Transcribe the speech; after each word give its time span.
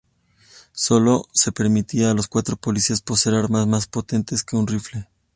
Solo 0.73 1.27
se 1.31 1.51
permitiría 1.51 2.09
a 2.09 2.15
los 2.15 2.27
Cuatro 2.27 2.57
Policías 2.57 3.01
poseer 3.01 3.35
armas 3.35 3.67
más 3.67 3.85
potentes 3.85 4.43
que 4.43 4.55
un 4.55 4.65
rifle. 4.65 5.07